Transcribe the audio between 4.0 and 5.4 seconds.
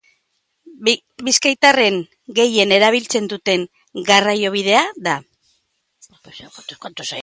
garraiobidea da.